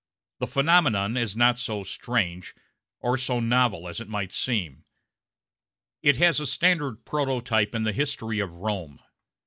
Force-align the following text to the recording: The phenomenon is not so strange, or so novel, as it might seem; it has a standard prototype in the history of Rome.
The 0.39 0.47
phenomenon 0.47 1.15
is 1.15 1.35
not 1.37 1.59
so 1.59 1.83
strange, 1.83 2.55
or 3.01 3.19
so 3.19 3.39
novel, 3.39 3.87
as 3.87 4.01
it 4.01 4.09
might 4.09 4.31
seem; 4.31 4.83
it 6.01 6.15
has 6.17 6.39
a 6.39 6.47
standard 6.47 7.05
prototype 7.05 7.75
in 7.75 7.83
the 7.83 7.93
history 7.93 8.39
of 8.39 8.51
Rome. 8.51 8.99